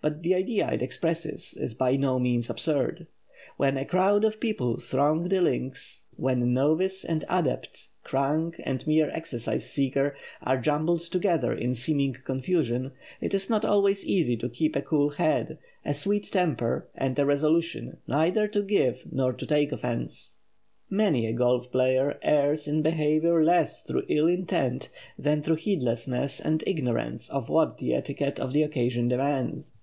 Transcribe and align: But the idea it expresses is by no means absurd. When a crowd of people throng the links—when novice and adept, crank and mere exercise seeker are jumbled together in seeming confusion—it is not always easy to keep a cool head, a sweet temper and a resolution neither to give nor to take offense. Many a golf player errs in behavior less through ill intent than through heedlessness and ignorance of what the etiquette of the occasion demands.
But 0.00 0.24
the 0.24 0.34
idea 0.34 0.68
it 0.72 0.82
expresses 0.82 1.54
is 1.56 1.74
by 1.74 1.94
no 1.94 2.18
means 2.18 2.50
absurd. 2.50 3.06
When 3.56 3.76
a 3.76 3.84
crowd 3.84 4.24
of 4.24 4.40
people 4.40 4.78
throng 4.80 5.28
the 5.28 5.40
links—when 5.40 6.52
novice 6.52 7.04
and 7.04 7.24
adept, 7.28 7.86
crank 8.02 8.60
and 8.64 8.84
mere 8.84 9.10
exercise 9.10 9.70
seeker 9.70 10.16
are 10.42 10.58
jumbled 10.60 11.02
together 11.02 11.52
in 11.54 11.72
seeming 11.74 12.16
confusion—it 12.24 13.32
is 13.32 13.48
not 13.48 13.64
always 13.64 14.04
easy 14.04 14.36
to 14.38 14.48
keep 14.48 14.74
a 14.74 14.82
cool 14.82 15.10
head, 15.10 15.58
a 15.84 15.94
sweet 15.94 16.24
temper 16.32 16.88
and 16.96 17.16
a 17.20 17.24
resolution 17.26 17.98
neither 18.08 18.48
to 18.48 18.62
give 18.62 19.04
nor 19.12 19.32
to 19.32 19.46
take 19.46 19.70
offense. 19.70 20.34
Many 20.90 21.26
a 21.28 21.32
golf 21.32 21.70
player 21.70 22.18
errs 22.24 22.66
in 22.66 22.82
behavior 22.82 23.44
less 23.44 23.84
through 23.84 24.06
ill 24.08 24.26
intent 24.26 24.88
than 25.16 25.42
through 25.42 25.56
heedlessness 25.56 26.40
and 26.40 26.64
ignorance 26.66 27.30
of 27.30 27.48
what 27.48 27.78
the 27.78 27.94
etiquette 27.94 28.40
of 28.40 28.52
the 28.52 28.64
occasion 28.64 29.06
demands. 29.06 29.76